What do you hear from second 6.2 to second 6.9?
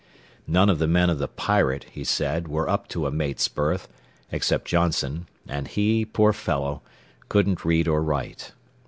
fellow,